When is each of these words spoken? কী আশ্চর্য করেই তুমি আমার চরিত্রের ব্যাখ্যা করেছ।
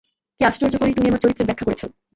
কী 0.39 0.45
আশ্চর্য 0.45 0.75
করেই 0.77 0.95
তুমি 0.97 1.07
আমার 1.09 1.23
চরিত্রের 1.23 1.47
ব্যাখ্যা 1.47 1.65
করেছ। 1.67 1.81